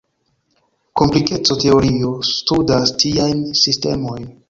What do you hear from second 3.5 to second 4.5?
sistemojn.